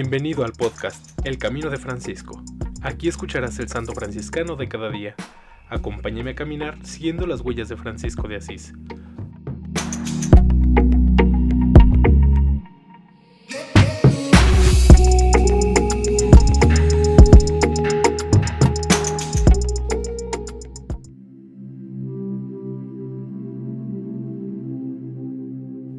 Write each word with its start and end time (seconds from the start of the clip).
Bienvenido 0.00 0.44
al 0.44 0.52
podcast 0.52 1.18
El 1.26 1.38
Camino 1.38 1.70
de 1.70 1.76
Francisco. 1.76 2.40
Aquí 2.82 3.08
escucharás 3.08 3.58
el 3.58 3.66
santo 3.66 3.94
franciscano 3.94 4.54
de 4.54 4.68
cada 4.68 4.90
día. 4.90 5.16
Acompáñame 5.68 6.30
a 6.30 6.34
caminar 6.36 6.78
siguiendo 6.86 7.26
las 7.26 7.40
huellas 7.40 7.68
de 7.68 7.76
Francisco 7.76 8.28
de 8.28 8.36
Asís. 8.36 8.74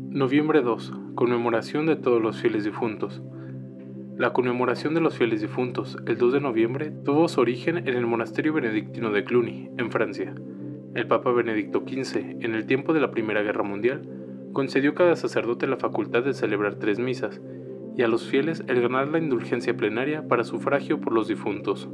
Noviembre 0.09 0.61
2. 0.61 0.93
Conmemoración 1.15 1.85
de 1.85 1.97
todos 1.97 2.21
los 2.21 2.39
fieles 2.39 2.63
difuntos. 2.63 3.21
La 4.19 4.33
conmemoración 4.33 4.93
de 4.93 4.99
los 4.99 5.17
fieles 5.17 5.39
difuntos, 5.39 5.97
el 6.05 6.17
2 6.17 6.33
de 6.33 6.41
noviembre, 6.41 6.91
tuvo 7.05 7.29
su 7.29 7.39
origen 7.39 7.77
en 7.77 7.87
el 7.87 8.05
monasterio 8.05 8.51
benedictino 8.51 9.11
de 9.11 9.23
Cluny, 9.23 9.69
en 9.77 9.91
Francia. 9.91 10.35
El 10.93 11.07
Papa 11.07 11.31
Benedicto 11.31 11.85
XV, 11.87 12.17
en 12.41 12.53
el 12.53 12.65
tiempo 12.65 12.91
de 12.91 12.99
la 12.99 13.11
Primera 13.11 13.43
Guerra 13.43 13.63
Mundial, 13.63 14.01
concedió 14.51 14.91
a 14.91 14.95
cada 14.95 15.15
sacerdote 15.15 15.67
la 15.67 15.77
facultad 15.77 16.21
de 16.21 16.33
celebrar 16.33 16.75
tres 16.75 16.99
misas, 16.99 17.39
y 17.95 18.01
a 18.01 18.09
los 18.09 18.27
fieles 18.27 18.61
el 18.67 18.81
ganar 18.81 19.07
la 19.07 19.19
indulgencia 19.19 19.77
plenaria 19.77 20.27
para 20.27 20.43
sufragio 20.43 20.99
por 20.99 21.13
los 21.13 21.29
difuntos. 21.29 21.87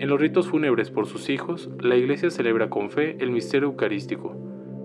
En 0.00 0.10
los 0.10 0.20
ritos 0.20 0.48
fúnebres 0.48 0.90
por 0.90 1.06
sus 1.06 1.30
hijos, 1.30 1.70
la 1.80 1.96
Iglesia 1.96 2.28
celebra 2.28 2.68
con 2.68 2.90
fe 2.90 3.16
el 3.20 3.30
misterio 3.30 3.68
eucarístico, 3.68 4.36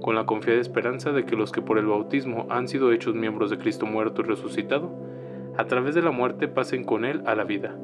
con 0.01 0.15
la 0.15 0.25
confiada 0.25 0.61
esperanza 0.61 1.11
de 1.11 1.25
que 1.25 1.35
los 1.35 1.51
que 1.51 1.61
por 1.61 1.77
el 1.77 1.87
bautismo 1.87 2.47
han 2.49 2.69
sido 2.69 2.93
hechos 2.93 3.15
miembros 3.15 3.49
de 3.49 3.57
Cristo 3.57 3.85
muerto 3.85 4.21
y 4.21 4.27
resucitado, 4.27 5.11
a 5.57 5.65
través 5.65 5.95
de 5.95 6.01
la 6.01 6.11
muerte 6.11 6.47
pasen 6.47 6.83
con 6.83 7.05
Él 7.05 7.21
a 7.25 7.35
la 7.35 7.43
vida. 7.43 7.75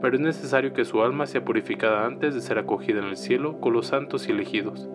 Pero 0.00 0.16
es 0.16 0.20
necesario 0.20 0.72
que 0.72 0.84
su 0.84 1.02
alma 1.02 1.26
sea 1.26 1.44
purificada 1.44 2.06
antes 2.06 2.34
de 2.34 2.40
ser 2.40 2.58
acogida 2.58 3.00
en 3.00 3.06
el 3.06 3.16
cielo 3.16 3.60
con 3.60 3.72
los 3.72 3.88
santos 3.88 4.28
y 4.28 4.32
elegidos, 4.32 4.88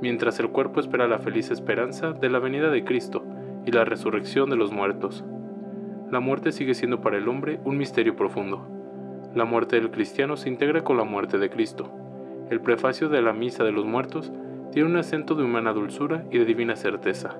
mientras 0.00 0.38
el 0.40 0.50
cuerpo 0.50 0.80
espera 0.80 1.08
la 1.08 1.18
feliz 1.18 1.50
esperanza 1.50 2.12
de 2.12 2.28
la 2.28 2.38
venida 2.38 2.70
de 2.70 2.84
Cristo 2.84 3.24
y 3.66 3.72
la 3.72 3.84
resurrección 3.84 4.50
de 4.50 4.56
los 4.56 4.72
muertos. 4.72 5.24
La 6.10 6.20
muerte 6.20 6.52
sigue 6.52 6.74
siendo 6.74 7.00
para 7.00 7.18
el 7.18 7.28
hombre 7.28 7.60
un 7.64 7.76
misterio 7.76 8.16
profundo. 8.16 8.66
La 9.34 9.44
muerte 9.44 9.76
del 9.76 9.90
cristiano 9.90 10.36
se 10.36 10.48
integra 10.48 10.82
con 10.82 10.96
la 10.96 11.04
muerte 11.04 11.38
de 11.38 11.50
Cristo. 11.50 11.92
El 12.50 12.60
prefacio 12.60 13.08
de 13.08 13.20
la 13.20 13.34
Misa 13.34 13.62
de 13.62 13.72
los 13.72 13.84
Muertos 13.84 14.32
tiene 14.72 14.88
un 14.88 14.96
acento 14.96 15.34
de 15.34 15.44
humana 15.44 15.72
dulzura 15.72 16.24
y 16.30 16.38
de 16.38 16.46
divina 16.46 16.76
certeza. 16.76 17.36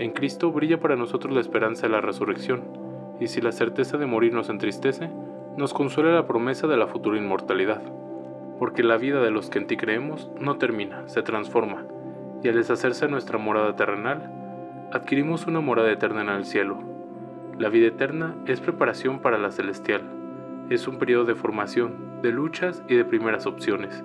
En 0.00 0.12
Cristo 0.12 0.50
brilla 0.50 0.80
para 0.80 0.96
nosotros 0.96 1.34
la 1.34 1.42
esperanza 1.42 1.86
de 1.86 1.92
la 1.92 2.00
resurrección, 2.00 2.62
y 3.20 3.26
si 3.26 3.42
la 3.42 3.52
certeza 3.52 3.98
de 3.98 4.06
morir 4.06 4.32
nos 4.32 4.48
entristece, 4.48 5.10
nos 5.58 5.74
consuela 5.74 6.10
la 6.14 6.26
promesa 6.26 6.66
de 6.66 6.78
la 6.78 6.86
futura 6.86 7.18
inmortalidad. 7.18 7.82
Porque 8.58 8.82
la 8.82 8.96
vida 8.96 9.20
de 9.20 9.30
los 9.30 9.50
que 9.50 9.58
en 9.58 9.66
ti 9.66 9.76
creemos 9.76 10.30
no 10.40 10.56
termina, 10.56 11.06
se 11.06 11.20
transforma, 11.22 11.84
y 12.42 12.48
al 12.48 12.54
deshacerse 12.54 13.08
nuestra 13.08 13.36
morada 13.36 13.76
terrenal, 13.76 14.88
adquirimos 14.90 15.46
una 15.46 15.60
morada 15.60 15.92
eterna 15.92 16.22
en 16.22 16.30
el 16.30 16.46
cielo. 16.46 16.78
La 17.58 17.68
vida 17.68 17.88
eterna 17.88 18.34
es 18.46 18.62
preparación 18.62 19.18
para 19.18 19.36
la 19.36 19.50
celestial, 19.50 20.00
es 20.70 20.88
un 20.88 20.96
periodo 20.98 21.26
de 21.26 21.34
formación, 21.34 22.22
de 22.22 22.32
luchas 22.32 22.82
y 22.88 22.96
de 22.96 23.04
primeras 23.04 23.44
opciones. 23.44 24.02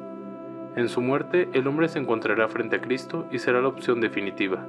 En 0.76 0.90
su 0.90 1.00
muerte 1.00 1.48
el 1.54 1.68
hombre 1.68 1.88
se 1.88 2.00
encontrará 2.00 2.50
frente 2.50 2.76
a 2.76 2.82
Cristo 2.82 3.28
y 3.32 3.40
será 3.40 3.62
la 3.62 3.70
opción 3.70 4.02
definitiva. 4.02 4.68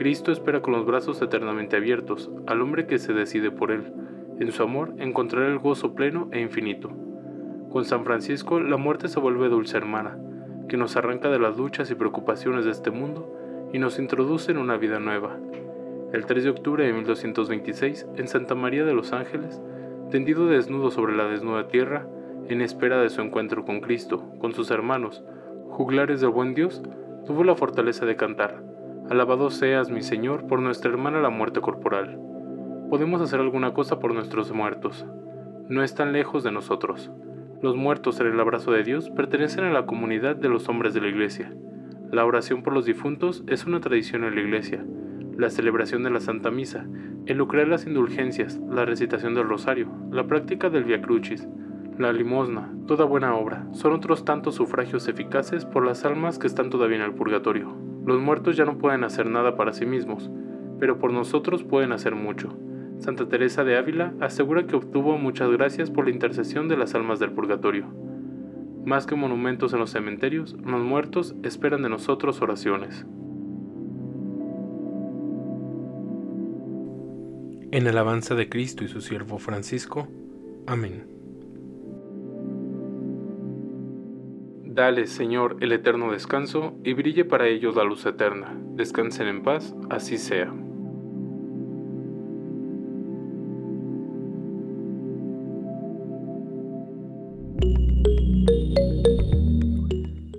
Cristo 0.00 0.32
espera 0.32 0.62
con 0.62 0.72
los 0.72 0.86
brazos 0.86 1.20
eternamente 1.20 1.76
abiertos 1.76 2.30
al 2.46 2.62
hombre 2.62 2.86
que 2.86 2.98
se 2.98 3.12
decide 3.12 3.50
por 3.50 3.70
él. 3.70 3.92
En 4.38 4.50
su 4.50 4.62
amor 4.62 4.94
encontrará 4.96 5.46
el 5.46 5.58
gozo 5.58 5.94
pleno 5.94 6.26
e 6.32 6.40
infinito. 6.40 6.90
Con 7.68 7.84
San 7.84 8.06
Francisco 8.06 8.60
la 8.60 8.78
muerte 8.78 9.08
se 9.08 9.20
vuelve 9.20 9.50
dulce 9.50 9.76
hermana, 9.76 10.16
que 10.70 10.78
nos 10.78 10.96
arranca 10.96 11.28
de 11.28 11.38
las 11.38 11.58
luchas 11.58 11.90
y 11.90 11.96
preocupaciones 11.96 12.64
de 12.64 12.70
este 12.70 12.90
mundo 12.90 13.30
y 13.74 13.78
nos 13.78 13.98
introduce 13.98 14.50
en 14.50 14.56
una 14.56 14.78
vida 14.78 15.00
nueva. 15.00 15.36
El 16.14 16.24
3 16.24 16.44
de 16.44 16.50
octubre 16.50 16.86
de 16.86 16.94
1226, 16.94 18.06
en 18.16 18.26
Santa 18.26 18.54
María 18.54 18.86
de 18.86 18.94
los 18.94 19.12
Ángeles, 19.12 19.60
tendido 20.10 20.46
desnudo 20.46 20.90
sobre 20.90 21.14
la 21.14 21.26
desnuda 21.26 21.68
tierra, 21.68 22.08
en 22.48 22.62
espera 22.62 23.02
de 23.02 23.10
su 23.10 23.20
encuentro 23.20 23.66
con 23.66 23.82
Cristo, 23.82 24.24
con 24.38 24.54
sus 24.54 24.70
hermanos, 24.70 25.22
juglares 25.68 26.22
del 26.22 26.30
buen 26.30 26.54
Dios, 26.54 26.82
tuvo 27.26 27.44
la 27.44 27.54
fortaleza 27.54 28.06
de 28.06 28.16
cantar, 28.16 28.69
Alabado 29.10 29.50
seas, 29.50 29.90
mi 29.90 30.02
Señor, 30.02 30.46
por 30.46 30.62
nuestra 30.62 30.88
hermana 30.88 31.20
la 31.20 31.30
muerte 31.30 31.60
corporal. 31.60 32.16
Podemos 32.90 33.20
hacer 33.20 33.40
alguna 33.40 33.74
cosa 33.74 33.98
por 33.98 34.14
nuestros 34.14 34.52
muertos. 34.52 35.04
No 35.68 35.82
están 35.82 36.12
lejos 36.12 36.44
de 36.44 36.52
nosotros. 36.52 37.10
Los 37.60 37.74
muertos 37.74 38.20
en 38.20 38.28
el 38.28 38.38
abrazo 38.38 38.70
de 38.70 38.84
Dios 38.84 39.10
pertenecen 39.10 39.64
a 39.64 39.72
la 39.72 39.84
comunidad 39.84 40.36
de 40.36 40.48
los 40.48 40.68
hombres 40.68 40.94
de 40.94 41.00
la 41.00 41.08
Iglesia. 41.08 41.52
La 42.12 42.24
oración 42.24 42.62
por 42.62 42.72
los 42.72 42.84
difuntos 42.84 43.42
es 43.48 43.66
una 43.66 43.80
tradición 43.80 44.22
en 44.22 44.36
la 44.36 44.42
Iglesia. 44.42 44.86
La 45.36 45.50
celebración 45.50 46.04
de 46.04 46.10
la 46.10 46.20
Santa 46.20 46.52
Misa, 46.52 46.86
el 47.26 47.38
lucrar 47.38 47.66
las 47.66 47.88
indulgencias, 47.88 48.60
la 48.70 48.84
recitación 48.84 49.34
del 49.34 49.48
rosario, 49.48 49.88
la 50.12 50.28
práctica 50.28 50.70
del 50.70 50.84
Via 50.84 51.02
Crucis, 51.02 51.48
la 51.98 52.12
limosna, 52.12 52.72
toda 52.86 53.06
buena 53.06 53.34
obra, 53.34 53.66
son 53.72 53.92
otros 53.92 54.24
tantos 54.24 54.54
sufragios 54.54 55.08
eficaces 55.08 55.64
por 55.64 55.84
las 55.84 56.04
almas 56.04 56.38
que 56.38 56.46
están 56.46 56.70
todavía 56.70 56.98
en 56.98 57.02
el 57.02 57.14
purgatorio. 57.14 57.89
Los 58.04 58.20
muertos 58.20 58.56
ya 58.56 58.64
no 58.64 58.78
pueden 58.78 59.04
hacer 59.04 59.26
nada 59.26 59.56
para 59.56 59.72
sí 59.72 59.86
mismos, 59.86 60.30
pero 60.78 60.98
por 60.98 61.12
nosotros 61.12 61.64
pueden 61.64 61.92
hacer 61.92 62.14
mucho. 62.14 62.56
Santa 62.98 63.28
Teresa 63.28 63.64
de 63.64 63.76
Ávila 63.76 64.14
asegura 64.20 64.66
que 64.66 64.76
obtuvo 64.76 65.16
muchas 65.18 65.50
gracias 65.50 65.90
por 65.90 66.04
la 66.04 66.10
intercesión 66.10 66.68
de 66.68 66.76
las 66.76 66.94
almas 66.94 67.18
del 67.18 67.32
purgatorio. 67.32 67.86
Más 68.84 69.06
que 69.06 69.14
monumentos 69.14 69.72
en 69.72 69.78
los 69.78 69.90
cementerios, 69.90 70.56
los 70.64 70.82
muertos 70.82 71.34
esperan 71.42 71.82
de 71.82 71.90
nosotros 71.90 72.40
oraciones. 72.42 73.06
En 77.72 77.86
alabanza 77.86 78.34
de 78.34 78.48
Cristo 78.48 78.84
y 78.84 78.88
su 78.88 79.00
siervo 79.00 79.38
Francisco. 79.38 80.08
Amén. 80.66 81.19
Dale, 84.80 85.06
Señor, 85.06 85.58
el 85.60 85.72
eterno 85.72 86.10
descanso, 86.10 86.72
y 86.82 86.94
brille 86.94 87.26
para 87.26 87.46
ellos 87.46 87.76
la 87.76 87.84
luz 87.84 88.06
eterna. 88.06 88.58
Descansen 88.76 89.28
en 89.28 89.42
paz, 89.42 89.74
así 89.90 90.16
sea. 90.16 90.50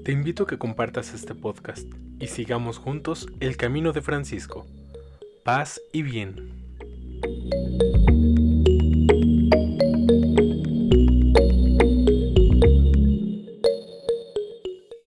Te 0.04 0.12
invito 0.12 0.46
a 0.46 0.48
que 0.48 0.58
compartas 0.58 1.14
este 1.14 1.36
podcast 1.36 1.88
y 2.20 2.26
sigamos 2.26 2.80
juntos 2.80 3.28
el 3.42 3.58
camino 3.58 3.94
de 3.94 4.02
Francisco. 4.02 4.66
Paz 5.44 5.80
y 5.94 6.02
bien. 6.02 6.61